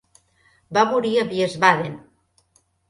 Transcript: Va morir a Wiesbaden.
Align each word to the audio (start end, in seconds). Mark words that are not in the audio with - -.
Va 0.79 0.85
morir 0.93 1.13
a 1.21 1.27
Wiesbaden. 1.29 1.97